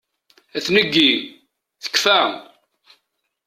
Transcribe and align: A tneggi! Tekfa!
A 0.57 0.59
tneggi! 0.65 1.11
Tekfa! 1.83 2.19